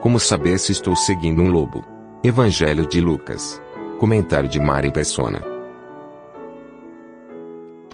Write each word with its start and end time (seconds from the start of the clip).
Como 0.00 0.20
saber 0.20 0.58
se 0.58 0.72
estou 0.72 0.94
seguindo 0.94 1.40
um 1.40 1.48
lobo? 1.48 1.82
Evangelho 2.22 2.86
de 2.86 3.00
Lucas. 3.00 3.60
Comentário 3.98 4.48
de 4.48 4.60
Mari 4.60 4.92
Persona. 4.92 5.42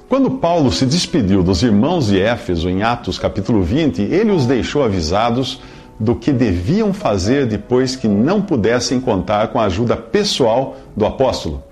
Quando 0.08 0.32
Paulo 0.32 0.72
se 0.72 0.84
despediu 0.84 1.44
dos 1.44 1.62
irmãos 1.62 2.08
de 2.08 2.20
Éfeso 2.20 2.68
em 2.68 2.82
Atos 2.82 3.20
capítulo 3.20 3.62
20, 3.62 4.02
ele 4.02 4.32
os 4.32 4.46
deixou 4.46 4.82
avisados 4.82 5.60
do 5.98 6.16
que 6.16 6.32
deviam 6.32 6.92
fazer 6.92 7.46
depois 7.46 7.94
que 7.94 8.08
não 8.08 8.42
pudessem 8.42 9.00
contar 9.00 9.48
com 9.48 9.60
a 9.60 9.66
ajuda 9.66 9.96
pessoal 9.96 10.76
do 10.96 11.06
apóstolo. 11.06 11.62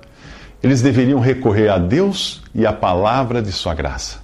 Eles 0.63 0.81
deveriam 0.81 1.19
recorrer 1.19 1.69
a 1.69 1.77
Deus 1.77 2.41
e 2.55 2.65
à 2.65 2.73
palavra 2.73 3.43
de 3.43 3.51
sua 3.51 3.75
graça. 3.75 4.19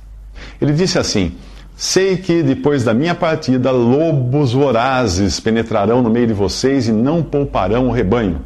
Ele 0.61 0.73
disse 0.73 0.99
assim: 0.99 1.35
Sei 1.77 2.17
que 2.17 2.43
depois 2.43 2.85
da 2.85 2.95
minha 2.95 3.15
partida, 3.15 3.71
lobos 3.71 4.55
vorazes 4.55 5.39
penetrarão 5.39 6.01
no 6.01 6.09
meio 6.09 6.27
de 6.27 6.33
vocês 6.33 6.89
e 6.89 6.93
não 6.93 7.23
pouparão 7.23 7.89
o 7.89 7.93
rebanho. 7.93 8.41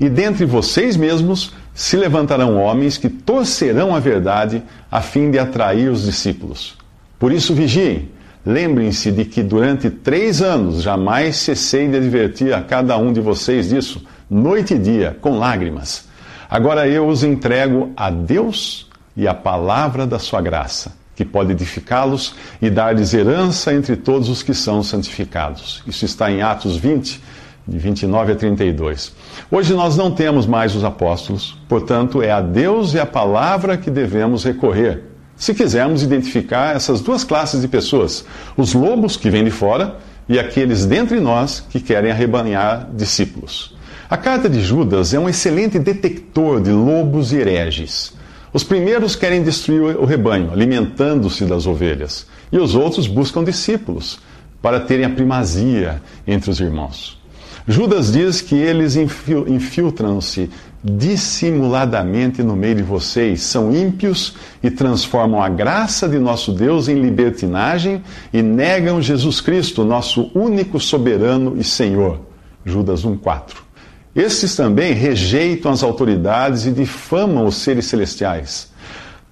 E 0.00 0.08
dentre 0.08 0.44
vocês 0.44 0.96
mesmos 0.96 1.54
se 1.72 1.96
levantarão 1.96 2.60
homens 2.60 2.98
que 2.98 3.08
torcerão 3.08 3.94
a 3.94 4.00
verdade 4.00 4.64
a 4.90 5.00
fim 5.00 5.30
de 5.30 5.38
atrair 5.38 5.88
os 5.88 6.04
discípulos. 6.04 6.76
Por 7.20 7.30
isso 7.32 7.54
vigiem. 7.54 8.10
Lembrem-se 8.44 9.12
de 9.12 9.24
que 9.24 9.40
durante 9.40 9.88
três 9.88 10.42
anos 10.42 10.82
jamais 10.82 11.36
cessei 11.36 11.86
de 11.86 11.96
advertir 11.96 12.52
a 12.52 12.60
cada 12.60 12.98
um 12.98 13.12
de 13.12 13.20
vocês 13.20 13.68
disso, 13.68 14.04
noite 14.28 14.74
e 14.74 14.78
dia, 14.78 15.16
com 15.20 15.38
lágrimas. 15.38 16.08
Agora 16.50 16.88
eu 16.88 17.06
os 17.06 17.22
entrego 17.22 17.92
a 17.96 18.10
Deus 18.10 18.90
e 19.16 19.28
à 19.28 19.34
palavra 19.34 20.04
da 20.04 20.18
sua 20.18 20.40
graça, 20.40 20.92
que 21.14 21.24
pode 21.24 21.52
edificá-los 21.52 22.34
e 22.60 22.70
dar-lhes 22.70 23.12
herança 23.12 23.72
entre 23.72 23.96
todos 23.96 24.28
os 24.28 24.42
que 24.42 24.54
são 24.54 24.82
santificados. 24.82 25.82
Isso 25.86 26.04
está 26.04 26.30
em 26.30 26.42
Atos 26.42 26.76
20, 26.76 27.20
de 27.66 27.78
29 27.78 28.32
a 28.32 28.34
32. 28.34 29.12
Hoje 29.50 29.72
nós 29.74 29.96
não 29.96 30.10
temos 30.10 30.46
mais 30.46 30.74
os 30.74 30.84
apóstolos, 30.84 31.56
portanto, 31.68 32.22
é 32.22 32.30
a 32.30 32.40
Deus 32.40 32.94
e 32.94 32.98
a 32.98 33.06
palavra 33.06 33.76
que 33.76 33.90
devemos 33.90 34.44
recorrer 34.44 35.12
se 35.42 35.54
quisermos 35.54 36.04
identificar 36.04 36.76
essas 36.76 37.00
duas 37.00 37.24
classes 37.24 37.60
de 37.60 37.66
pessoas: 37.66 38.24
os 38.56 38.74
lobos 38.74 39.16
que 39.16 39.28
vêm 39.28 39.44
de 39.44 39.50
fora 39.50 39.96
e 40.28 40.38
aqueles 40.38 40.86
dentre 40.86 41.18
nós 41.18 41.64
que 41.68 41.80
querem 41.80 42.12
arrebanhar 42.12 42.88
discípulos. 42.94 43.74
A 44.08 44.16
carta 44.16 44.48
de 44.48 44.60
Judas 44.60 45.12
é 45.12 45.18
um 45.18 45.28
excelente 45.28 45.80
detector 45.80 46.60
de 46.60 46.70
lobos 46.70 47.32
e 47.32 47.38
hereges. 47.38 48.12
Os 48.52 48.62
primeiros 48.62 49.16
querem 49.16 49.42
destruir 49.42 49.96
o 49.96 50.04
rebanho, 50.04 50.52
alimentando-se 50.52 51.44
das 51.46 51.66
ovelhas, 51.66 52.26
e 52.52 52.58
os 52.58 52.74
outros 52.74 53.06
buscam 53.06 53.42
discípulos 53.42 54.18
para 54.60 54.80
terem 54.80 55.06
a 55.06 55.10
primazia 55.10 56.02
entre 56.26 56.50
os 56.50 56.60
irmãos. 56.60 57.18
Judas 57.66 58.12
diz 58.12 58.40
que 58.40 58.56
eles 58.56 58.96
infiltram-se 58.96 60.50
dissimuladamente 60.84 62.42
no 62.42 62.56
meio 62.56 62.74
de 62.74 62.82
vocês, 62.82 63.42
são 63.42 63.72
ímpios 63.74 64.34
e 64.62 64.70
transformam 64.70 65.40
a 65.40 65.48
graça 65.48 66.08
de 66.08 66.18
nosso 66.18 66.52
Deus 66.52 66.88
em 66.88 67.00
libertinagem 67.00 68.02
e 68.32 68.42
negam 68.42 69.00
Jesus 69.00 69.40
Cristo, 69.40 69.84
nosso 69.84 70.30
único 70.34 70.80
soberano 70.80 71.56
e 71.56 71.62
Senhor. 71.62 72.20
Judas 72.64 73.04
1,4. 73.04 73.71
Estes 74.14 74.54
também 74.54 74.92
rejeitam 74.92 75.72
as 75.72 75.82
autoridades 75.82 76.66
e 76.66 76.70
difamam 76.70 77.46
os 77.46 77.56
seres 77.56 77.86
celestiais. 77.86 78.70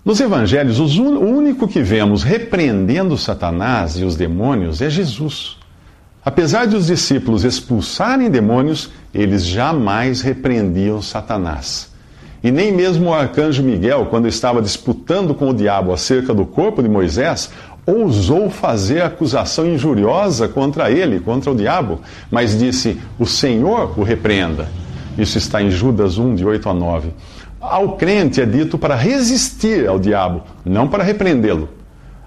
Nos 0.03 0.21
evangelhos, 0.21 0.79
o 0.79 1.03
único 1.03 1.69
que 1.69 1.83
vemos 1.83 2.23
repreendendo 2.23 3.19
Satanás 3.19 3.97
e 3.99 4.05
os 4.05 4.17
demônios 4.17 4.81
é 4.81 4.89
Jesus. 4.89 5.59
Apesar 6.25 6.67
de 6.67 6.77
os 6.77 6.87
discípulos 6.87 7.45
expulsarem 7.45 8.31
demônios, 8.31 8.91
eles 9.13 9.45
jamais 9.45 10.23
repreendiam 10.23 11.03
Satanás. 11.03 11.91
E 12.43 12.51
nem 12.51 12.73
mesmo 12.73 13.11
o 13.11 13.15
arcanjo 13.15 13.63
Miguel, 13.63 14.07
quando 14.07 14.27
estava 14.27 14.63
disputando 14.63 15.35
com 15.35 15.51
o 15.51 15.55
diabo 15.55 15.93
acerca 15.93 16.33
do 16.33 16.47
corpo 16.47 16.83
de 16.83 16.89
Moisés, 16.89 17.51
ousou 17.87 18.51
fazer 18.51 19.03
acusação 19.03 19.67
injuriosa 19.67 20.49
contra 20.49 20.91
ele, 20.91 21.21
contra 21.21 21.51
o 21.51 21.55
diabo, 21.55 22.01
mas 22.31 22.59
disse: 22.59 22.99
O 23.19 23.27
Senhor 23.27 23.99
o 23.99 24.03
repreenda. 24.03 24.69
Isso 25.19 25.39
está 25.39 25.63
em 25.63 25.71
Judas 25.71 26.19
1, 26.19 26.35
de 26.35 26.45
8 26.45 26.69
a 26.69 26.75
9. 26.75 27.11
Ao 27.61 27.97
crente 27.97 28.41
é 28.41 28.47
dito 28.47 28.79
para 28.79 28.95
resistir 28.95 29.87
ao 29.87 29.99
diabo, 29.99 30.43
não 30.65 30.89
para 30.89 31.05
repreendê-lo. 31.05 31.69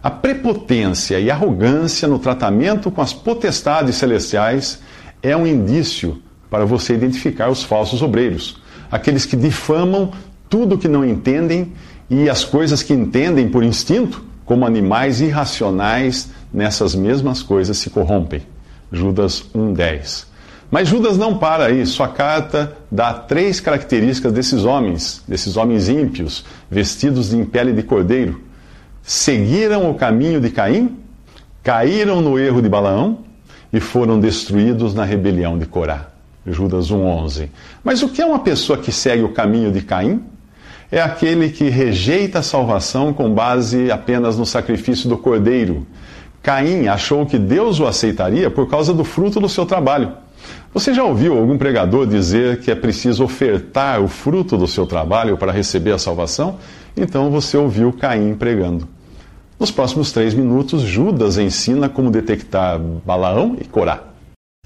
A 0.04 0.12
prepotência 0.12 1.20
e 1.20 1.32
arrogância 1.32 2.08
no 2.08 2.20
tratamento 2.20 2.92
com 2.92 3.02
as 3.02 3.14
potestades 3.14 3.96
celestiais 3.96 4.80
é 5.24 5.36
um 5.36 5.48
indício 5.48 6.22
para 6.50 6.66
você 6.66 6.94
identificar 6.94 7.50
os 7.50 7.64
falsos 7.64 8.02
obreiros, 8.02 8.62
aqueles 8.92 9.26
que 9.26 9.36
difamam 9.36 10.12
tudo 10.50 10.78
que 10.78 10.88
não 10.88 11.04
entendem 11.04 11.72
e 12.10 12.30
as 12.30 12.44
coisas 12.44 12.84
que 12.84 12.94
entendem 12.94 13.48
por 13.50 13.64
instinto, 13.64 14.24
como 14.46 14.66
animais 14.66 15.22
irracionais, 15.22 16.30
nessas 16.54 16.96
mesmas 16.96 17.42
coisas 17.42 17.78
se 17.78 17.90
corrompem. 17.90 18.42
Judas 18.92 19.44
1:10. 19.54 20.28
Mas 20.70 20.88
Judas 20.88 21.18
não 21.18 21.38
para 21.38 21.66
aí, 21.66 21.86
sua 21.86 22.08
carta 22.08 22.76
dá 22.92 23.14
três 23.14 23.60
características 23.60 24.32
desses 24.32 24.66
homens, 24.66 25.24
desses 25.28 25.56
homens 25.56 25.88
ímpios, 25.88 26.44
vestidos 26.70 27.34
em 27.34 27.46
pele 27.46 27.74
de 27.74 27.84
cordeiro 27.84 28.42
seguiram 29.04 29.92
o 29.92 29.96
caminho 29.96 30.40
de 30.40 30.50
Caim, 30.50 30.98
caíram 31.62 32.22
no 32.22 32.40
erro 32.40 32.62
de 32.62 32.70
Balaão 32.70 33.20
e 33.72 33.80
foram 33.80 34.20
destruídos 34.20 34.94
na 34.94 35.04
rebelião 35.04 35.60
de 35.60 35.66
Corá. 35.66 36.08
Judas 36.46 36.90
1:11. 36.90 37.50
Mas 37.84 38.02
o 38.02 38.10
que 38.10 38.22
é 38.22 38.26
uma 38.26 38.40
pessoa 38.40 38.78
que 38.78 38.92
segue 38.92 39.24
o 39.24 39.30
caminho 39.30 39.72
de 39.72 39.82
Caim? 39.82 40.24
É 40.94 41.02
aquele 41.02 41.50
que 41.50 41.70
rejeita 41.70 42.38
a 42.38 42.44
salvação 42.44 43.12
com 43.12 43.34
base 43.34 43.90
apenas 43.90 44.38
no 44.38 44.46
sacrifício 44.46 45.10
do 45.10 45.18
cordeiro. 45.18 45.88
Caim 46.40 46.86
achou 46.86 47.26
que 47.26 47.40
Deus 47.40 47.80
o 47.80 47.88
aceitaria 47.88 48.48
por 48.52 48.70
causa 48.70 48.94
do 48.94 49.04
fruto 49.04 49.40
do 49.40 49.50
seu 49.50 49.66
trabalho. 49.66 50.12
Você 50.72 50.94
já 50.94 51.04
ouviu 51.04 51.36
algum 51.36 51.58
pregador 51.58 52.06
dizer 52.06 52.60
que 52.60 52.70
é 52.70 52.76
preciso 52.76 53.24
ofertar 53.24 54.04
o 54.04 54.08
fruto 54.08 54.56
do 54.56 54.68
seu 54.68 54.86
trabalho 54.86 55.36
para 55.36 55.52
receber 55.52 55.94
a 55.94 55.98
salvação? 55.98 56.60
Então 56.96 57.32
você 57.32 57.58
ouviu 57.58 57.92
Caim 57.92 58.36
pregando. 58.36 58.88
Nos 59.60 59.72
próximos 59.72 60.12
três 60.12 60.36
minutos, 60.36 60.84
Judas 60.84 61.40
ensina 61.40 61.90
como 61.90 62.12
detectar 62.12 62.80
Balaão 62.80 63.58
e 63.60 63.66
Corá. 63.66 64.04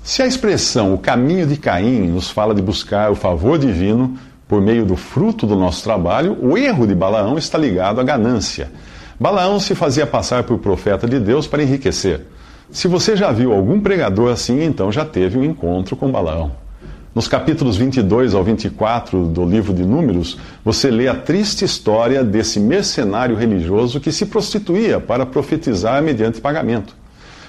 Se 0.04 0.22
a 0.22 0.28
expressão 0.28 0.94
o 0.94 0.98
caminho 0.98 1.48
de 1.48 1.56
Caim 1.56 2.08
nos 2.08 2.30
fala 2.30 2.54
de 2.54 2.62
buscar 2.62 3.10
o 3.12 3.16
favor 3.16 3.58
divino 3.58 4.18
por 4.48 4.62
meio 4.62 4.86
do 4.86 4.96
fruto 4.96 5.46
do 5.46 5.56
nosso 5.56 5.84
trabalho, 5.84 6.38
o 6.42 6.58
erro 6.58 6.88
de 6.88 6.96
Balaão 6.96 7.38
está 7.38 7.58
ligado 7.58 8.00
à 8.00 8.04
ganância. 8.04 8.72
Balaão 9.20 9.60
se 9.60 9.76
fazia 9.76 10.08
passar 10.08 10.44
por 10.44 10.60
profeta 10.60 11.08
de 11.08 11.20
Deus 11.20 11.48
para 11.48 11.64
enriquecer. 11.64 12.22
Se 12.72 12.88
você 12.88 13.16
já 13.16 13.32
viu 13.32 13.54
algum 13.54 13.80
pregador 13.80 14.32
assim, 14.32 14.64
então 14.64 14.92
já 14.92 15.04
teve 15.04 15.38
um 15.38 15.44
encontro 15.44 15.96
com 15.96 16.12
Balaão. 16.12 16.52
Nos 17.16 17.28
capítulos 17.28 17.76
22 17.78 18.36
ao 18.36 18.44
24 18.44 19.26
do 19.26 19.44
livro 19.44 19.74
de 19.74 19.84
Números, 19.84 20.38
você 20.64 20.92
lê 20.92 21.08
a 21.08 21.16
triste 21.16 21.66
história 21.66 22.24
desse 22.24 22.60
mercenário 22.60 23.36
religioso 23.36 24.00
que 24.00 24.12
se 24.12 24.28
prostituía 24.28 25.00
para 25.00 25.26
profetizar 25.26 26.02
mediante 26.04 26.40
pagamento. 26.40 26.96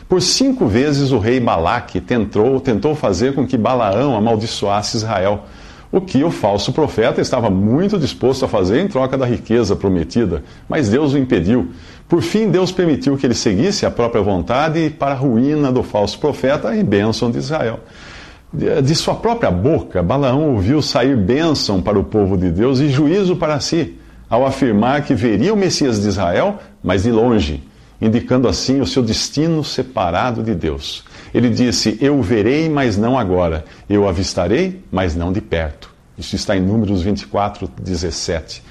Por 0.08 0.22
cinco 0.22 0.66
vezes 0.66 1.10
o 1.10 1.18
rei 1.18 1.38
Balaque 1.38 2.00
tentou, 2.00 2.58
tentou 2.60 2.94
fazer 2.94 3.34
com 3.34 3.46
que 3.46 3.58
Balaão 3.58 4.16
amaldiçoasse 4.16 4.96
Israel, 4.96 5.44
o 5.90 6.00
que 6.00 6.22
o 6.22 6.30
falso 6.30 6.72
profeta 6.72 7.20
estava 7.20 7.48
muito 7.48 7.98
disposto 7.98 8.44
a 8.44 8.48
fazer 8.48 8.80
em 8.80 8.88
troca 8.88 9.16
da 9.16 9.24
riqueza 9.24 9.74
prometida, 9.74 10.42
mas 10.68 10.88
Deus 10.88 11.14
o 11.14 11.18
impediu. 11.18 11.68
Por 12.08 12.22
fim, 12.22 12.50
Deus 12.50 12.70
permitiu 12.70 13.16
que 13.16 13.26
ele 13.26 13.34
seguisse 13.34 13.86
a 13.86 13.90
própria 13.90 14.22
vontade 14.22 14.90
para 14.90 15.12
a 15.12 15.16
ruína 15.16 15.72
do 15.72 15.82
falso 15.82 16.18
profeta 16.18 16.74
e 16.76 16.82
bênção 16.82 17.30
de 17.30 17.38
Israel. 17.38 17.80
De 18.82 18.94
sua 18.94 19.14
própria 19.14 19.50
boca, 19.50 20.02
Balaão 20.02 20.54
ouviu 20.54 20.80
sair 20.80 21.16
bênção 21.16 21.82
para 21.82 21.98
o 21.98 22.04
povo 22.04 22.36
de 22.36 22.50
Deus 22.50 22.80
e 22.80 22.88
juízo 22.88 23.36
para 23.36 23.60
si, 23.60 23.98
ao 24.28 24.46
afirmar 24.46 25.02
que 25.02 25.14
veria 25.14 25.52
o 25.52 25.56
Messias 25.56 26.00
de 26.00 26.08
Israel, 26.08 26.58
mas 26.82 27.02
de 27.02 27.10
longe, 27.10 27.62
indicando 28.00 28.48
assim 28.48 28.80
o 28.80 28.86
seu 28.86 29.02
destino 29.02 29.62
separado 29.62 30.42
de 30.42 30.54
Deus. 30.54 31.04
Ele 31.32 31.50
disse: 31.50 31.98
Eu 32.00 32.20
verei, 32.22 32.68
mas 32.68 32.96
não 32.96 33.18
agora. 33.18 33.64
Eu 33.88 34.08
avistarei, 34.08 34.82
mas 34.90 35.14
não 35.14 35.32
de 35.32 35.40
perto. 35.40 35.92
Isso 36.16 36.34
está 36.34 36.56
em 36.56 36.60
Números 36.60 37.02
24, 37.02 37.70
17. 37.80 38.62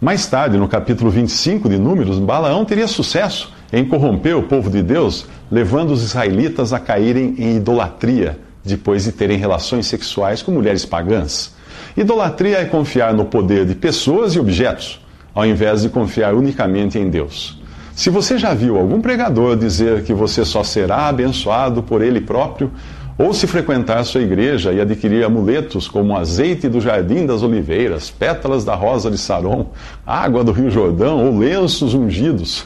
Mais 0.00 0.26
tarde, 0.26 0.56
no 0.56 0.68
capítulo 0.68 1.10
25 1.10 1.68
de 1.68 1.78
Números, 1.78 2.18
Balaão 2.18 2.64
teria 2.64 2.88
sucesso 2.88 3.52
em 3.72 3.84
corromper 3.84 4.36
o 4.36 4.42
povo 4.42 4.68
de 4.68 4.82
Deus, 4.82 5.26
levando 5.50 5.92
os 5.92 6.02
israelitas 6.02 6.72
a 6.72 6.80
caírem 6.80 7.34
em 7.38 7.56
idolatria 7.56 8.38
depois 8.64 9.04
de 9.04 9.12
terem 9.12 9.36
relações 9.36 9.86
sexuais 9.86 10.42
com 10.42 10.52
mulheres 10.52 10.84
pagãs. 10.84 11.54
Idolatria 11.96 12.58
é 12.58 12.64
confiar 12.64 13.12
no 13.12 13.24
poder 13.24 13.66
de 13.66 13.74
pessoas 13.74 14.34
e 14.34 14.40
objetos, 14.40 15.00
ao 15.34 15.44
invés 15.44 15.82
de 15.82 15.88
confiar 15.88 16.34
unicamente 16.34 16.98
em 16.98 17.08
Deus. 17.10 17.61
Se 17.94 18.08
você 18.08 18.38
já 18.38 18.54
viu 18.54 18.78
algum 18.78 19.00
pregador 19.00 19.56
dizer 19.56 20.02
que 20.04 20.14
você 20.14 20.44
só 20.44 20.64
será 20.64 21.08
abençoado 21.08 21.82
por 21.82 22.02
ele 22.02 22.20
próprio, 22.20 22.70
ou 23.18 23.34
se 23.34 23.46
frequentar 23.46 24.02
sua 24.04 24.22
igreja 24.22 24.72
e 24.72 24.80
adquirir 24.80 25.24
amuletos 25.24 25.86
como 25.86 26.16
azeite 26.16 26.68
do 26.68 26.80
jardim 26.80 27.26
das 27.26 27.42
oliveiras, 27.42 28.10
pétalas 28.10 28.64
da 28.64 28.74
rosa 28.74 29.10
de 29.10 29.18
Saron, 29.18 29.70
água 30.06 30.42
do 30.42 30.52
rio 30.52 30.70
Jordão 30.70 31.24
ou 31.24 31.38
lenços 31.38 31.92
ungidos, 31.94 32.64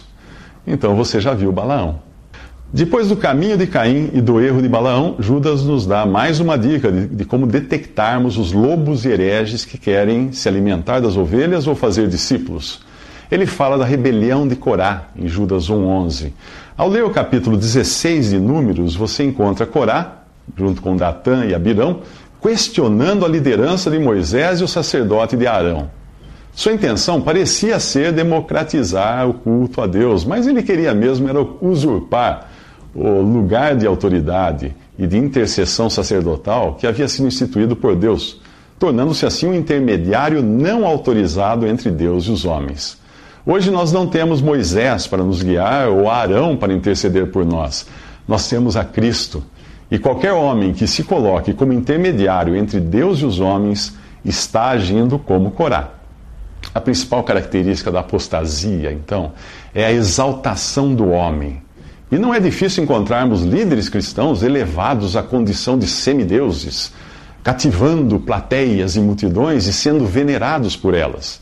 então 0.66 0.94
você 0.94 1.20
já 1.20 1.34
viu 1.34 1.52
Balaão. 1.52 2.06
Depois 2.72 3.08
do 3.08 3.16
caminho 3.16 3.56
de 3.56 3.66
Caim 3.66 4.10
e 4.12 4.20
do 4.20 4.40
erro 4.40 4.60
de 4.60 4.68
Balaão, 4.68 5.16
Judas 5.18 5.62
nos 5.62 5.86
dá 5.86 6.04
mais 6.04 6.40
uma 6.40 6.58
dica 6.58 6.90
de, 6.90 7.06
de, 7.06 7.24
como 7.24 7.46
detectarmos 7.46 8.36
os 8.36 8.52
lobos 8.52 9.04
e 9.04 9.08
hereges 9.08 9.64
que 9.64 9.78
querem 9.78 10.32
se 10.32 10.48
alimentar 10.48 11.00
das 11.00 11.16
ovelhas 11.16 11.66
ou 11.66 11.74
fazer 11.74 12.08
discípulos. 12.08 12.84
Ele 13.30 13.46
fala 13.46 13.76
da 13.76 13.84
rebelião 13.84 14.46
de 14.46 14.54
Corá, 14.54 15.08
em 15.16 15.26
Judas 15.26 15.68
1,11. 15.68 16.32
Ao 16.76 16.88
ler 16.88 17.04
o 17.04 17.10
capítulo 17.10 17.56
16 17.56 18.30
de 18.30 18.38
Números, 18.38 18.94
você 18.94 19.24
encontra 19.24 19.66
Corá, 19.66 20.22
junto 20.56 20.80
com 20.80 20.96
Datã 20.96 21.44
e 21.44 21.54
Abirão, 21.54 22.00
questionando 22.40 23.24
a 23.24 23.28
liderança 23.28 23.90
de 23.90 23.98
Moisés 23.98 24.60
e 24.60 24.64
o 24.64 24.68
sacerdote 24.68 25.36
de 25.36 25.46
Arão. 25.46 25.90
Sua 26.54 26.72
intenção 26.72 27.20
parecia 27.20 27.78
ser 27.80 28.12
democratizar 28.12 29.28
o 29.28 29.34
culto 29.34 29.80
a 29.80 29.86
Deus, 29.86 30.24
mas 30.24 30.46
ele 30.46 30.62
queria 30.62 30.94
mesmo 30.94 31.28
era 31.28 31.40
usurpar 31.60 32.48
o 32.94 33.20
lugar 33.20 33.76
de 33.76 33.86
autoridade 33.86 34.74
e 34.98 35.06
de 35.06 35.18
intercessão 35.18 35.90
sacerdotal 35.90 36.74
que 36.74 36.86
havia 36.86 37.08
sido 37.08 37.28
instituído 37.28 37.76
por 37.76 37.94
Deus, 37.94 38.40
tornando-se 38.78 39.26
assim 39.26 39.48
um 39.48 39.54
intermediário 39.54 40.42
não 40.42 40.86
autorizado 40.86 41.66
entre 41.66 41.90
Deus 41.90 42.24
e 42.24 42.30
os 42.30 42.44
homens. 42.46 42.98
Hoje 43.48 43.70
nós 43.70 43.92
não 43.92 44.08
temos 44.08 44.42
Moisés 44.42 45.06
para 45.06 45.22
nos 45.22 45.40
guiar 45.40 45.88
ou 45.88 46.10
Arão 46.10 46.56
para 46.56 46.74
interceder 46.74 47.28
por 47.28 47.46
nós. 47.46 47.86
Nós 48.26 48.48
temos 48.48 48.76
a 48.76 48.84
Cristo. 48.84 49.40
E 49.88 50.00
qualquer 50.00 50.32
homem 50.32 50.72
que 50.72 50.84
se 50.88 51.04
coloque 51.04 51.54
como 51.54 51.72
intermediário 51.72 52.56
entre 52.56 52.80
Deus 52.80 53.20
e 53.20 53.24
os 53.24 53.38
homens 53.38 53.94
está 54.24 54.70
agindo 54.70 55.16
como 55.16 55.52
Corá. 55.52 55.90
A 56.74 56.80
principal 56.80 57.22
característica 57.22 57.92
da 57.92 58.00
apostasia, 58.00 58.90
então, 58.92 59.32
é 59.72 59.86
a 59.86 59.92
exaltação 59.92 60.92
do 60.92 61.08
homem 61.10 61.62
e 62.10 62.18
não 62.18 62.32
é 62.32 62.38
difícil 62.38 62.84
encontrarmos 62.84 63.42
líderes 63.42 63.88
cristãos 63.88 64.42
elevados 64.42 65.16
à 65.16 65.22
condição 65.22 65.76
de 65.76 65.88
semideuses, 65.88 66.92
cativando 67.42 68.20
plateias 68.20 68.94
e 68.94 69.00
multidões 69.00 69.66
e 69.66 69.72
sendo 69.72 70.06
venerados 70.06 70.76
por 70.76 70.94
elas. 70.94 71.40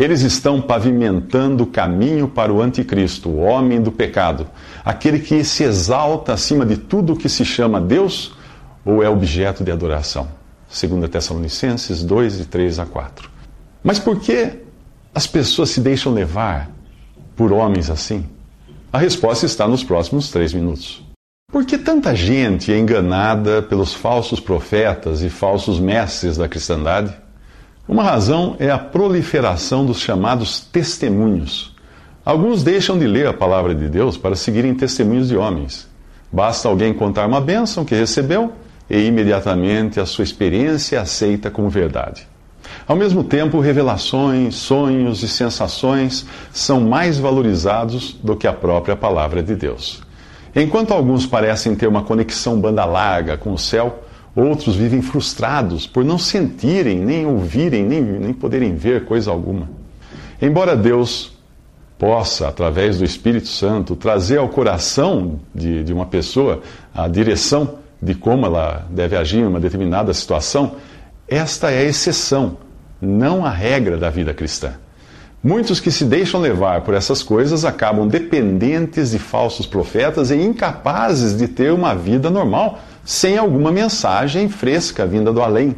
Eles 0.00 0.22
estão 0.22 0.62
pavimentando 0.62 1.64
o 1.64 1.66
caminho 1.66 2.26
para 2.26 2.50
o 2.50 2.62
anticristo, 2.62 3.28
o 3.28 3.40
homem 3.40 3.82
do 3.82 3.92
pecado, 3.92 4.46
aquele 4.82 5.18
que 5.18 5.44
se 5.44 5.62
exalta 5.62 6.32
acima 6.32 6.64
de 6.64 6.78
tudo 6.78 7.12
o 7.12 7.16
que 7.16 7.28
se 7.28 7.44
chama 7.44 7.78
Deus 7.78 8.32
ou 8.82 9.02
é 9.02 9.10
objeto 9.10 9.62
de 9.62 9.70
adoração. 9.70 10.26
2 10.70 11.10
Tessalonicenses 11.10 12.02
2, 12.02 12.38
de 12.38 12.44
3 12.46 12.78
a 12.78 12.86
4. 12.86 13.30
Mas 13.84 13.98
por 13.98 14.18
que 14.18 14.60
as 15.14 15.26
pessoas 15.26 15.68
se 15.68 15.82
deixam 15.82 16.14
levar 16.14 16.70
por 17.36 17.52
homens 17.52 17.90
assim? 17.90 18.24
A 18.90 18.96
resposta 18.96 19.44
está 19.44 19.68
nos 19.68 19.84
próximos 19.84 20.30
três 20.30 20.54
minutos. 20.54 21.04
Por 21.52 21.66
que 21.66 21.76
tanta 21.76 22.16
gente 22.16 22.72
é 22.72 22.78
enganada 22.78 23.60
pelos 23.60 23.92
falsos 23.92 24.40
profetas 24.40 25.20
e 25.20 25.28
falsos 25.28 25.78
mestres 25.78 26.38
da 26.38 26.48
cristandade? 26.48 27.14
Uma 27.90 28.04
razão 28.04 28.54
é 28.60 28.70
a 28.70 28.78
proliferação 28.78 29.84
dos 29.84 29.98
chamados 29.98 30.60
testemunhos. 30.60 31.74
Alguns 32.24 32.62
deixam 32.62 32.96
de 32.96 33.04
ler 33.04 33.26
a 33.26 33.32
palavra 33.32 33.74
de 33.74 33.88
Deus 33.88 34.16
para 34.16 34.36
seguirem 34.36 34.72
testemunhos 34.76 35.26
de 35.26 35.36
homens. 35.36 35.88
Basta 36.30 36.68
alguém 36.68 36.94
contar 36.94 37.26
uma 37.26 37.40
bênção 37.40 37.84
que 37.84 37.92
recebeu 37.92 38.52
e 38.88 38.96
imediatamente 38.96 39.98
a 39.98 40.06
sua 40.06 40.22
experiência 40.22 40.98
é 40.98 41.00
aceita 41.00 41.50
como 41.50 41.68
verdade. 41.68 42.28
Ao 42.86 42.94
mesmo 42.94 43.24
tempo, 43.24 43.58
revelações, 43.58 44.54
sonhos 44.54 45.24
e 45.24 45.28
sensações 45.28 46.24
são 46.52 46.80
mais 46.80 47.18
valorizados 47.18 48.12
do 48.22 48.36
que 48.36 48.46
a 48.46 48.52
própria 48.52 48.94
palavra 48.94 49.42
de 49.42 49.56
Deus. 49.56 50.00
Enquanto 50.54 50.94
alguns 50.94 51.26
parecem 51.26 51.74
ter 51.74 51.88
uma 51.88 52.04
conexão 52.04 52.60
banda 52.60 52.84
larga 52.84 53.36
com 53.36 53.52
o 53.52 53.58
céu, 53.58 54.04
outros 54.34 54.76
vivem 54.76 55.02
frustrados 55.02 55.86
por 55.86 56.04
não 56.04 56.18
sentirem, 56.18 56.98
nem 56.98 57.26
ouvirem, 57.26 57.84
nem, 57.84 58.02
nem 58.02 58.32
poderem 58.32 58.74
ver 58.74 59.04
coisa 59.04 59.30
alguma. 59.30 59.68
Embora 60.40 60.76
Deus 60.76 61.32
possa, 61.98 62.48
através 62.48 62.98
do 62.98 63.04
Espírito 63.04 63.48
Santo, 63.48 63.94
trazer 63.94 64.38
ao 64.38 64.48
coração 64.48 65.40
de, 65.54 65.84
de 65.84 65.92
uma 65.92 66.06
pessoa 66.06 66.62
a 66.94 67.06
direção 67.06 67.78
de 68.00 68.14
como 68.14 68.46
ela 68.46 68.86
deve 68.90 69.16
agir 69.16 69.40
em 69.40 69.46
uma 69.46 69.60
determinada 69.60 70.14
situação, 70.14 70.76
esta 71.28 71.70
é 71.70 71.80
a 71.80 71.84
exceção, 71.84 72.56
não 73.00 73.44
a 73.44 73.50
regra 73.50 73.98
da 73.98 74.08
vida 74.08 74.32
cristã. 74.32 74.72
Muitos 75.42 75.80
que 75.80 75.90
se 75.90 76.04
deixam 76.04 76.40
levar 76.40 76.82
por 76.82 76.92
essas 76.92 77.22
coisas 77.22 77.64
acabam 77.64 78.06
dependentes 78.06 79.10
de 79.10 79.18
falsos 79.18 79.66
profetas 79.66 80.30
e 80.30 80.36
incapazes 80.36 81.36
de 81.36 81.48
ter 81.48 81.72
uma 81.72 81.94
vida 81.94 82.28
normal, 82.30 82.78
sem 83.04 83.38
alguma 83.38 83.72
mensagem 83.72 84.48
fresca 84.48 85.06
vinda 85.06 85.32
do 85.32 85.42
além. 85.42 85.76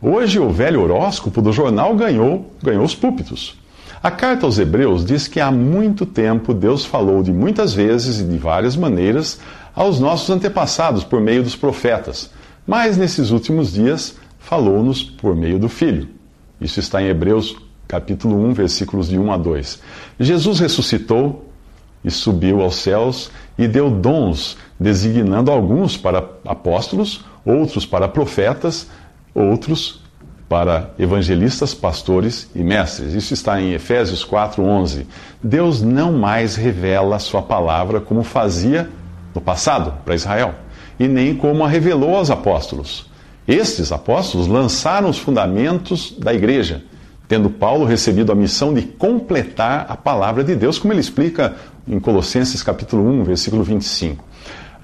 Hoje, 0.00 0.38
o 0.38 0.50
velho 0.50 0.82
horóscopo 0.82 1.40
do 1.40 1.52
jornal 1.52 1.94
ganhou, 1.94 2.52
ganhou 2.62 2.84
os 2.84 2.94
púlpitos. 2.94 3.56
A 4.02 4.10
carta 4.10 4.46
aos 4.46 4.58
Hebreus 4.58 5.04
diz 5.04 5.28
que 5.28 5.38
há 5.38 5.52
muito 5.52 6.04
tempo 6.04 6.52
Deus 6.52 6.84
falou 6.84 7.22
de 7.22 7.32
muitas 7.32 7.72
vezes 7.72 8.18
e 8.18 8.24
de 8.24 8.36
várias 8.36 8.74
maneiras 8.74 9.38
aos 9.74 10.00
nossos 10.00 10.28
antepassados 10.28 11.04
por 11.04 11.20
meio 11.20 11.42
dos 11.42 11.54
profetas, 11.54 12.30
mas 12.66 12.96
nesses 12.96 13.30
últimos 13.30 13.72
dias 13.72 14.16
falou-nos 14.40 15.04
por 15.04 15.36
meio 15.36 15.58
do 15.58 15.68
Filho. 15.68 16.08
Isso 16.60 16.80
está 16.80 17.00
em 17.00 17.06
Hebreus 17.06 17.56
capítulo 17.86 18.42
1, 18.48 18.54
versículos 18.54 19.08
de 19.08 19.18
1 19.18 19.32
a 19.32 19.36
2. 19.36 19.80
Jesus 20.18 20.58
ressuscitou 20.60 21.51
e 22.04 22.10
subiu 22.10 22.60
aos 22.60 22.76
céus 22.76 23.30
e 23.56 23.68
deu 23.68 23.90
dons, 23.90 24.56
designando 24.78 25.50
alguns 25.50 25.96
para 25.96 26.24
apóstolos, 26.44 27.24
outros 27.44 27.86
para 27.86 28.08
profetas, 28.08 28.88
outros 29.34 30.02
para 30.48 30.90
evangelistas, 30.98 31.72
pastores 31.72 32.50
e 32.54 32.62
mestres. 32.62 33.14
Isso 33.14 33.32
está 33.32 33.60
em 33.60 33.72
Efésios 33.72 34.22
4:11. 34.22 35.06
Deus 35.42 35.80
não 35.80 36.12
mais 36.12 36.56
revela 36.56 37.18
sua 37.18 37.40
palavra 37.40 38.00
como 38.00 38.22
fazia 38.22 38.90
no 39.34 39.40
passado 39.40 39.94
para 40.04 40.14
Israel, 40.14 40.54
e 41.00 41.08
nem 41.08 41.34
como 41.34 41.64
a 41.64 41.68
revelou 41.68 42.16
aos 42.16 42.30
apóstolos. 42.30 43.10
Estes 43.48 43.90
apóstolos 43.92 44.46
lançaram 44.46 45.08
os 45.08 45.18
fundamentos 45.18 46.14
da 46.18 46.34
igreja, 46.34 46.84
tendo 47.26 47.48
Paulo 47.48 47.86
recebido 47.86 48.30
a 48.30 48.34
missão 48.34 48.74
de 48.74 48.82
completar 48.82 49.86
a 49.88 49.96
palavra 49.96 50.44
de 50.44 50.54
Deus, 50.54 50.78
como 50.78 50.92
ele 50.92 51.00
explica 51.00 51.56
em 51.86 51.98
Colossenses 51.98 52.62
capítulo 52.62 53.08
1, 53.20 53.24
versículo 53.24 53.62
25. 53.62 54.24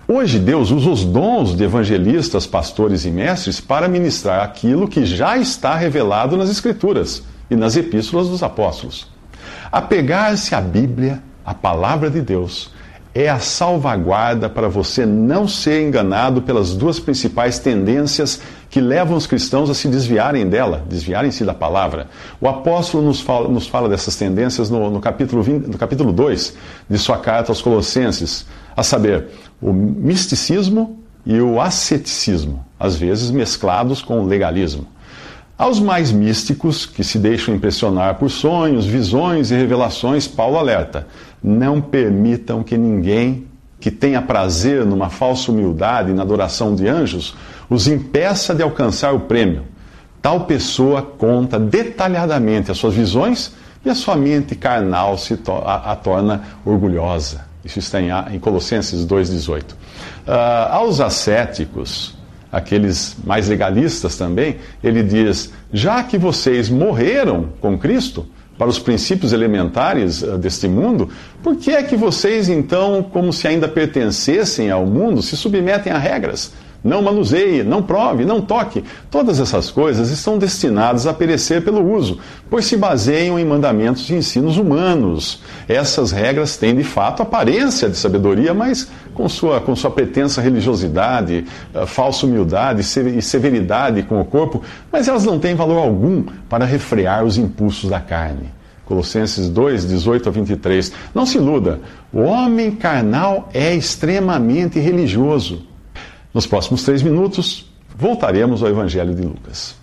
Hoje 0.06 0.38
Deus 0.38 0.70
usa 0.70 0.88
os 0.88 1.04
dons 1.04 1.54
de 1.54 1.64
evangelistas, 1.64 2.46
pastores 2.46 3.04
e 3.04 3.10
mestres 3.10 3.60
para 3.60 3.88
ministrar 3.88 4.42
aquilo 4.42 4.88
que 4.88 5.04
já 5.04 5.36
está 5.36 5.74
revelado 5.74 6.36
nas 6.36 6.48
Escrituras 6.48 7.22
e 7.50 7.54
nas 7.54 7.76
epístolas 7.76 8.28
dos 8.28 8.42
apóstolos. 8.42 9.06
Apegar-se 9.70 10.54
à 10.54 10.60
Bíblia, 10.60 11.22
à 11.44 11.52
palavra 11.52 12.10
de 12.10 12.22
Deus, 12.22 12.72
é 13.20 13.28
a 13.28 13.40
salvaguarda 13.40 14.48
para 14.48 14.68
você 14.68 15.04
não 15.04 15.48
ser 15.48 15.88
enganado 15.88 16.40
pelas 16.40 16.76
duas 16.76 17.00
principais 17.00 17.58
tendências 17.58 18.40
que 18.70 18.80
levam 18.80 19.16
os 19.16 19.26
cristãos 19.26 19.68
a 19.68 19.74
se 19.74 19.88
desviarem 19.88 20.48
dela, 20.48 20.84
desviarem-se 20.88 21.44
da 21.44 21.52
palavra. 21.52 22.06
O 22.40 22.48
apóstolo 22.48 23.02
nos 23.02 23.20
fala, 23.20 23.48
nos 23.48 23.66
fala 23.66 23.88
dessas 23.88 24.14
tendências 24.14 24.70
no, 24.70 24.88
no, 24.88 25.00
capítulo 25.00 25.42
20, 25.42 25.66
no 25.66 25.76
capítulo 25.76 26.12
2 26.12 26.56
de 26.88 26.96
sua 26.96 27.18
carta 27.18 27.50
aos 27.50 27.60
Colossenses, 27.60 28.46
a 28.76 28.84
saber, 28.84 29.26
o 29.60 29.72
misticismo 29.72 31.02
e 31.26 31.40
o 31.40 31.60
asceticismo, 31.60 32.64
às 32.78 32.94
vezes 32.94 33.32
mesclados 33.32 34.00
com 34.00 34.20
o 34.20 34.26
legalismo. 34.26 34.86
Aos 35.58 35.80
mais 35.80 36.12
místicos, 36.12 36.86
que 36.86 37.02
se 37.02 37.18
deixam 37.18 37.52
impressionar 37.52 38.14
por 38.14 38.30
sonhos, 38.30 38.86
visões 38.86 39.50
e 39.50 39.56
revelações, 39.56 40.28
Paulo 40.28 40.56
alerta: 40.56 41.08
não 41.42 41.80
permitam 41.80 42.62
que 42.62 42.78
ninguém 42.78 43.48
que 43.80 43.90
tenha 43.90 44.22
prazer 44.22 44.86
numa 44.86 45.10
falsa 45.10 45.50
humildade 45.50 46.10
e 46.10 46.14
na 46.14 46.22
adoração 46.22 46.76
de 46.76 46.86
anjos 46.86 47.34
os 47.68 47.88
impeça 47.88 48.54
de 48.54 48.62
alcançar 48.62 49.12
o 49.12 49.20
prêmio. 49.20 49.64
Tal 50.22 50.46
pessoa 50.46 51.02
conta 51.02 51.58
detalhadamente 51.58 52.70
as 52.70 52.78
suas 52.78 52.94
visões 52.94 53.52
e 53.84 53.90
a 53.90 53.94
sua 53.96 54.16
mente 54.16 54.54
carnal 54.54 55.18
se 55.18 55.36
to 55.36 55.52
a, 55.52 55.92
a, 55.92 55.96
torna 55.96 56.42
orgulhosa. 56.64 57.46
Isso 57.64 57.80
está 57.80 58.00
em, 58.00 58.10
em 58.32 58.38
Colossenses 58.38 59.04
2,18. 59.04 59.62
Uh, 59.62 59.74
ah, 60.26 60.68
aos 60.72 61.00
ascéticos, 61.00 62.17
aqueles 62.50 63.16
mais 63.24 63.48
legalistas 63.48 64.16
também, 64.16 64.56
ele 64.82 65.02
diz: 65.02 65.52
já 65.72 66.02
que 66.02 66.18
vocês 66.18 66.68
morreram 66.68 67.50
com 67.60 67.78
Cristo 67.78 68.26
para 68.56 68.68
os 68.68 68.78
princípios 68.78 69.32
elementares 69.32 70.22
uh, 70.22 70.36
deste 70.36 70.66
mundo, 70.66 71.08
por 71.42 71.56
que 71.56 71.70
é 71.70 71.82
que 71.82 71.96
vocês 71.96 72.48
então, 72.48 73.02
como 73.02 73.32
se 73.32 73.46
ainda 73.46 73.68
pertencessem 73.68 74.70
ao 74.70 74.84
mundo, 74.84 75.22
se 75.22 75.36
submetem 75.36 75.92
a 75.92 75.98
regras? 75.98 76.52
Não 76.82 77.02
manuseie, 77.02 77.62
não 77.62 77.82
prove, 77.82 78.24
não 78.24 78.40
toque. 78.40 78.84
Todas 79.10 79.40
essas 79.40 79.70
coisas 79.70 80.10
estão 80.10 80.38
destinadas 80.38 81.06
a 81.06 81.12
perecer 81.12 81.62
pelo 81.62 81.92
uso, 81.92 82.18
pois 82.48 82.66
se 82.66 82.76
baseiam 82.76 83.38
em 83.38 83.44
mandamentos 83.44 84.08
e 84.10 84.14
ensinos 84.14 84.56
humanos. 84.56 85.42
Essas 85.68 86.12
regras 86.12 86.56
têm 86.56 86.74
de 86.74 86.84
fato 86.84 87.22
aparência 87.22 87.88
de 87.88 87.96
sabedoria, 87.96 88.54
mas 88.54 88.88
com 89.12 89.28
sua, 89.28 89.60
com 89.60 89.74
sua 89.74 89.90
pretensa 89.90 90.40
religiosidade, 90.40 91.44
uh, 91.74 91.86
falsa 91.86 92.24
humildade 92.24 92.80
e 92.80 93.22
severidade 93.22 94.04
com 94.04 94.20
o 94.20 94.24
corpo, 94.24 94.62
mas 94.92 95.08
elas 95.08 95.24
não 95.24 95.38
têm 95.38 95.56
valor 95.56 95.78
algum 95.78 96.24
para 96.48 96.64
refrear 96.64 97.24
os 97.24 97.36
impulsos 97.36 97.90
da 97.90 97.98
carne. 97.98 98.56
Colossenses 98.84 99.50
2, 99.50 99.86
18 99.86 100.28
a 100.28 100.32
23. 100.32 100.92
Não 101.14 101.26
se 101.26 101.36
iluda, 101.36 101.80
o 102.10 102.20
homem 102.20 102.70
carnal 102.70 103.50
é 103.52 103.74
extremamente 103.74 104.78
religioso 104.78 105.67
nos 106.32 106.46
próximos 106.46 106.84
três 106.84 107.02
minutos, 107.02 107.70
voltaremos 107.96 108.62
ao 108.62 108.68
Evangelho 108.68 109.14
de 109.14 109.22
Lucas. 109.22 109.76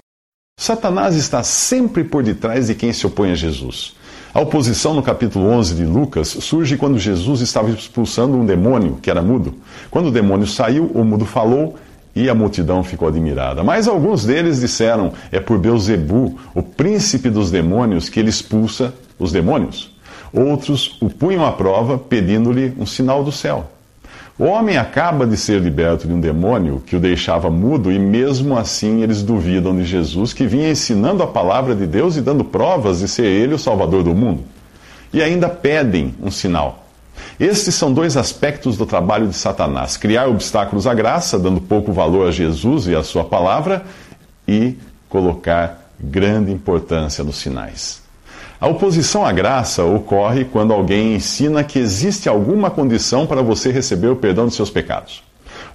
Satanás 0.57 1.15
está 1.15 1.43
sempre 1.43 2.03
por 2.03 2.23
detrás 2.23 2.67
de 2.67 2.75
quem 2.75 2.93
se 2.93 3.05
opõe 3.05 3.31
a 3.31 3.35
Jesus. 3.35 3.95
A 4.33 4.39
oposição 4.39 4.93
no 4.93 5.03
capítulo 5.03 5.47
11 5.47 5.75
de 5.75 5.85
Lucas 5.85 6.27
surge 6.27 6.77
quando 6.77 6.99
Jesus 6.99 7.41
estava 7.41 7.69
expulsando 7.69 8.37
um 8.37 8.45
demônio 8.45 8.97
que 9.01 9.09
era 9.09 9.21
mudo. 9.21 9.55
Quando 9.89 10.07
o 10.07 10.11
demônio 10.11 10.47
saiu, 10.47 10.91
o 10.93 11.03
mudo 11.03 11.25
falou 11.25 11.75
e 12.15 12.29
a 12.29 12.35
multidão 12.35 12.83
ficou 12.83 13.07
admirada. 13.07 13.63
Mas 13.63 13.87
alguns 13.87 14.25
deles 14.25 14.59
disseram: 14.61 15.13
É 15.31 15.39
por 15.39 15.57
Beuzebu, 15.57 16.37
o 16.53 16.63
príncipe 16.63 17.29
dos 17.29 17.51
demônios, 17.51 18.09
que 18.09 18.19
ele 18.19 18.29
expulsa 18.29 18.93
os 19.19 19.31
demônios. 19.31 19.93
Outros 20.33 20.97
o 21.01 21.09
punham 21.09 21.45
à 21.45 21.51
prova, 21.51 21.97
pedindo-lhe 21.97 22.73
um 22.77 22.85
sinal 22.85 23.23
do 23.23 23.31
céu. 23.31 23.71
O 24.37 24.43
homem 24.43 24.75
acaba 24.75 25.25
de 25.25 25.37
ser 25.37 25.61
liberto 25.61 26.07
de 26.07 26.13
um 26.13 26.19
demônio 26.19 26.83
que 26.85 26.97
o 26.97 26.99
deixava 26.99 27.49
mudo 27.49 27.89
e 27.89 27.97
mesmo 27.97 28.57
assim 28.57 29.01
eles 29.01 29.23
duvidam 29.23 29.73
de 29.73 29.85
Jesus, 29.85 30.33
que 30.33 30.45
vinha 30.45 30.69
ensinando 30.69 31.23
a 31.23 31.27
palavra 31.27 31.73
de 31.73 31.87
Deus 31.87 32.17
e 32.17 32.21
dando 32.21 32.43
provas 32.43 32.99
de 32.99 33.07
ser 33.07 33.25
ele 33.25 33.53
o 33.53 33.59
salvador 33.59 34.03
do 34.03 34.13
mundo. 34.13 34.43
E 35.13 35.23
ainda 35.23 35.47
pedem 35.47 36.13
um 36.21 36.29
sinal. 36.29 36.85
Estes 37.39 37.75
são 37.75 37.93
dois 37.93 38.17
aspectos 38.17 38.75
do 38.75 38.85
trabalho 38.85 39.27
de 39.27 39.35
Satanás: 39.35 39.95
criar 39.95 40.27
obstáculos 40.27 40.85
à 40.85 40.93
graça, 40.93 41.39
dando 41.39 41.61
pouco 41.61 41.93
valor 41.93 42.27
a 42.27 42.31
Jesus 42.31 42.87
e 42.87 42.95
à 42.95 43.03
sua 43.03 43.23
palavra, 43.23 43.85
e 44.45 44.75
colocar 45.07 45.91
grande 45.97 46.51
importância 46.51 47.23
nos 47.23 47.37
sinais. 47.37 48.04
A 48.59 48.67
oposição 48.67 49.25
à 49.25 49.33
graça 49.33 49.83
ocorre 49.83 50.45
quando 50.45 50.71
alguém 50.71 51.15
ensina 51.15 51.63
que 51.63 51.77
existe 51.77 52.29
alguma 52.29 52.71
condição 52.71 53.27
para 53.27 53.41
você 53.41 53.69
receber 53.69 54.07
o 54.07 54.15
perdão 54.15 54.47
de 54.47 54.53
seus 54.53 54.69
pecados. 54.69 55.21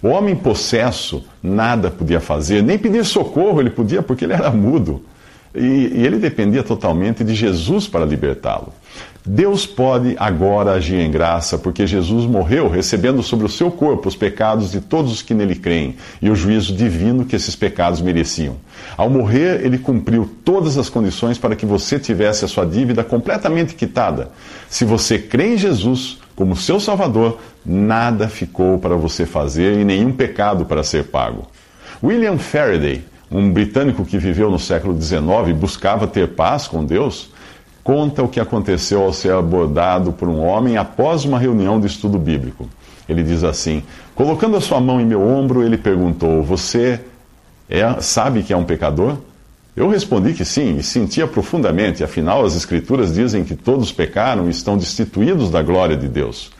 O 0.02 0.08
homem 0.08 0.34
possesso 0.34 1.22
nada 1.42 1.90
podia 1.90 2.20
fazer, 2.20 2.62
nem 2.62 2.78
pedir 2.78 3.04
socorro 3.04 3.60
ele 3.60 3.68
podia, 3.68 4.02
porque 4.02 4.24
ele 4.24 4.32
era 4.32 4.50
mudo. 4.50 5.04
E, 5.54 5.92
e 5.94 6.06
ele 6.06 6.18
dependia 6.18 6.62
totalmente 6.62 7.24
de 7.24 7.34
Jesus 7.34 7.88
para 7.88 8.04
libertá-lo. 8.04 8.72
Deus 9.24 9.66
pode 9.66 10.16
agora 10.18 10.72
agir 10.72 10.98
em 10.98 11.10
graça, 11.10 11.58
porque 11.58 11.86
Jesus 11.86 12.24
morreu, 12.24 12.68
recebendo 12.70 13.22
sobre 13.22 13.44
o 13.44 13.50
seu 13.50 13.70
corpo 13.70 14.08
os 14.08 14.16
pecados 14.16 14.70
de 14.70 14.80
todos 14.80 15.12
os 15.12 15.22
que 15.22 15.34
nele 15.34 15.54
creem 15.54 15.96
e 16.22 16.30
o 16.30 16.34
juízo 16.34 16.74
divino 16.74 17.26
que 17.26 17.36
esses 17.36 17.54
pecados 17.54 18.00
mereciam. 18.00 18.56
Ao 18.96 19.10
morrer, 19.10 19.64
ele 19.64 19.76
cumpriu 19.76 20.28
todas 20.42 20.78
as 20.78 20.88
condições 20.88 21.36
para 21.36 21.54
que 21.54 21.66
você 21.66 21.98
tivesse 21.98 22.46
a 22.46 22.48
sua 22.48 22.64
dívida 22.64 23.04
completamente 23.04 23.74
quitada. 23.74 24.30
Se 24.70 24.86
você 24.86 25.18
crê 25.18 25.54
em 25.54 25.58
Jesus 25.58 26.18
como 26.34 26.56
seu 26.56 26.80
Salvador, 26.80 27.38
nada 27.64 28.26
ficou 28.26 28.78
para 28.78 28.96
você 28.96 29.26
fazer 29.26 29.78
e 29.78 29.84
nenhum 29.84 30.12
pecado 30.12 30.64
para 30.64 30.82
ser 30.82 31.04
pago. 31.04 31.46
William 32.02 32.38
Faraday, 32.38 33.04
um 33.30 33.52
britânico 33.52 34.04
que 34.04 34.18
viveu 34.18 34.50
no 34.50 34.58
século 34.58 35.00
XIX 35.00 35.20
e 35.48 35.52
buscava 35.52 36.06
ter 36.06 36.28
paz 36.28 36.66
com 36.66 36.84
Deus, 36.84 37.30
conta 37.84 38.22
o 38.22 38.28
que 38.28 38.40
aconteceu 38.40 39.02
ao 39.02 39.12
ser 39.12 39.32
abordado 39.32 40.12
por 40.12 40.28
um 40.28 40.40
homem 40.40 40.76
após 40.76 41.24
uma 41.24 41.38
reunião 41.38 41.80
de 41.80 41.86
estudo 41.86 42.18
bíblico. 42.18 42.68
Ele 43.08 43.22
diz 43.22 43.44
assim: 43.44 43.82
Colocando 44.14 44.56
a 44.56 44.60
sua 44.60 44.80
mão 44.80 45.00
em 45.00 45.06
meu 45.06 45.22
ombro, 45.22 45.62
ele 45.62 45.76
perguntou: 45.76 46.42
Você 46.42 47.00
é, 47.68 48.00
sabe 48.00 48.42
que 48.42 48.52
é 48.52 48.56
um 48.56 48.64
pecador? 48.64 49.16
Eu 49.76 49.88
respondi 49.88 50.34
que 50.34 50.44
sim, 50.44 50.76
e 50.76 50.82
sentia 50.82 51.26
profundamente, 51.26 52.02
afinal, 52.04 52.44
as 52.44 52.56
Escrituras 52.56 53.14
dizem 53.14 53.44
que 53.44 53.54
todos 53.54 53.92
pecaram 53.92 54.46
e 54.46 54.50
estão 54.50 54.76
destituídos 54.76 55.50
da 55.50 55.62
glória 55.62 55.96
de 55.96 56.08
Deus. 56.08 56.50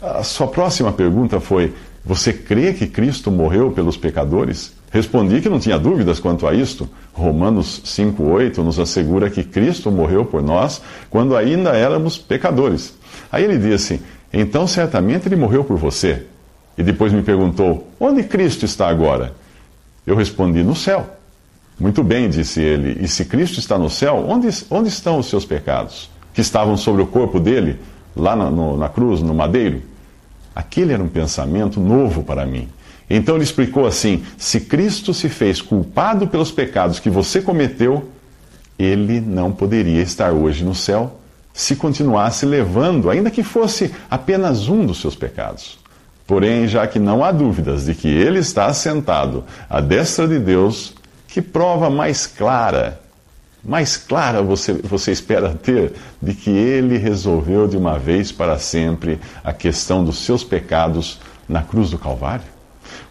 A 0.00 0.22
sua 0.22 0.46
próxima 0.46 0.92
pergunta 0.92 1.38
foi: 1.40 1.72
Você 2.04 2.32
crê 2.32 2.72
que 2.72 2.86
Cristo 2.86 3.30
morreu 3.30 3.70
pelos 3.70 3.96
pecadores? 3.96 4.73
Respondi 4.94 5.40
que 5.40 5.48
não 5.48 5.58
tinha 5.58 5.76
dúvidas 5.76 6.20
quanto 6.20 6.46
a 6.46 6.54
isto. 6.54 6.88
Romanos 7.12 7.82
5,8 7.84 8.58
nos 8.58 8.78
assegura 8.78 9.28
que 9.28 9.42
Cristo 9.42 9.90
morreu 9.90 10.24
por 10.24 10.40
nós 10.40 10.80
quando 11.10 11.36
ainda 11.36 11.70
éramos 11.70 12.16
pecadores. 12.16 12.94
Aí 13.32 13.42
ele 13.42 13.58
disse: 13.58 14.00
Então 14.32 14.68
certamente 14.68 15.26
ele 15.26 15.34
morreu 15.34 15.64
por 15.64 15.76
você. 15.76 16.26
E 16.78 16.82
depois 16.84 17.12
me 17.12 17.22
perguntou: 17.22 17.88
Onde 17.98 18.22
Cristo 18.22 18.64
está 18.64 18.86
agora? 18.86 19.34
Eu 20.06 20.14
respondi: 20.14 20.62
No 20.62 20.76
céu. 20.76 21.04
Muito 21.76 22.04
bem, 22.04 22.30
disse 22.30 22.60
ele. 22.60 23.04
E 23.04 23.08
se 23.08 23.24
Cristo 23.24 23.58
está 23.58 23.76
no 23.76 23.90
céu, 23.90 24.24
onde, 24.28 24.46
onde 24.70 24.90
estão 24.90 25.18
os 25.18 25.26
seus 25.26 25.44
pecados? 25.44 26.08
Que 26.32 26.40
estavam 26.40 26.76
sobre 26.76 27.02
o 27.02 27.06
corpo 27.08 27.40
dele, 27.40 27.80
lá 28.14 28.36
na, 28.36 28.48
no, 28.48 28.76
na 28.76 28.88
cruz, 28.88 29.20
no 29.20 29.34
madeiro? 29.34 29.82
Aquele 30.54 30.92
era 30.92 31.02
um 31.02 31.08
pensamento 31.08 31.80
novo 31.80 32.22
para 32.22 32.46
mim. 32.46 32.68
Então 33.08 33.34
ele 33.34 33.44
explicou 33.44 33.86
assim: 33.86 34.24
se 34.36 34.60
Cristo 34.60 35.12
se 35.12 35.28
fez 35.28 35.60
culpado 35.60 36.26
pelos 36.26 36.50
pecados 36.50 36.98
que 36.98 37.10
você 37.10 37.40
cometeu, 37.40 38.10
ele 38.78 39.20
não 39.20 39.52
poderia 39.52 40.02
estar 40.02 40.32
hoje 40.32 40.64
no 40.64 40.74
céu 40.74 41.20
se 41.54 41.76
continuasse 41.76 42.44
levando, 42.44 43.08
ainda 43.08 43.30
que 43.30 43.44
fosse 43.44 43.94
apenas 44.10 44.68
um 44.68 44.84
dos 44.84 45.00
seus 45.00 45.14
pecados. 45.14 45.78
Porém, 46.26 46.66
já 46.66 46.84
que 46.86 46.98
não 46.98 47.22
há 47.22 47.30
dúvidas 47.30 47.84
de 47.84 47.94
que 47.94 48.08
ele 48.08 48.40
está 48.40 48.66
assentado 48.66 49.44
à 49.70 49.80
destra 49.80 50.26
de 50.26 50.38
Deus, 50.40 50.94
que 51.28 51.40
prova 51.40 51.88
mais 51.88 52.26
clara, 52.26 53.00
mais 53.62 53.96
clara 53.96 54.42
você, 54.42 54.72
você 54.72 55.12
espera 55.12 55.54
ter 55.54 55.92
de 56.20 56.34
que 56.34 56.50
ele 56.50 56.98
resolveu 56.98 57.68
de 57.68 57.76
uma 57.76 57.98
vez 57.98 58.32
para 58.32 58.58
sempre 58.58 59.20
a 59.44 59.52
questão 59.52 60.04
dos 60.04 60.18
seus 60.18 60.42
pecados 60.42 61.20
na 61.48 61.62
cruz 61.62 61.90
do 61.90 61.98
Calvário? 61.98 62.53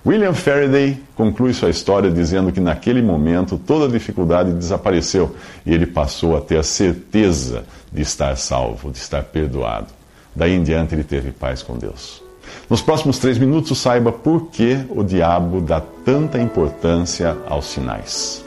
William 0.06 0.34
Faraday 0.34 1.00
conclui 1.16 1.54
sua 1.54 1.70
história 1.70 2.12
dizendo 2.12 2.52
que 2.52 2.60
naquele 2.60 3.02
momento 3.02 3.58
toda 3.58 3.88
dificuldade 3.88 4.52
desapareceu 4.52 5.34
e 5.66 5.74
ele 5.74 5.86
passou 5.86 6.36
a 6.36 6.42
ter 6.42 6.58
a 6.58 6.64
certeza 6.64 7.64
de 7.92 8.02
estar 8.02 8.36
salvo, 8.36 8.92
de 8.92 8.98
estar 8.98 9.24
perdoado. 9.24 9.88
Daí 10.36 10.54
em 10.54 10.64
diante 10.64 10.94
ele 10.94 11.04
teve 11.04 11.32
paz 11.32 11.62
com 11.62 11.78
Deus. 11.78 12.22
Nos 12.70 12.82
próximos 12.82 13.20
três 13.20 13.38
minutos, 13.38 13.78
saiba 13.78 14.12
por 14.12 14.48
que 14.48 14.80
o 14.90 15.04
diabo 15.04 15.62
dá 15.62 15.82
tanta 16.04 16.40
importância 16.40 17.38
aos 17.48 17.66
sinais. 17.66 18.44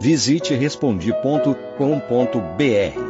Visite 0.00 0.54
respondi.com.br 0.54 3.09